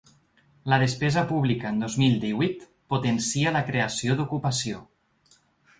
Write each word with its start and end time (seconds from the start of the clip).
La 0.71 0.79
despesa 0.83 1.23
pública 1.31 1.69
en 1.73 1.83
dos 1.85 1.99
mil 2.05 2.17
divuit 2.25 2.67
potència 2.95 3.55
la 3.59 3.65
creació 3.71 4.19
d’ocupació. 4.23 4.85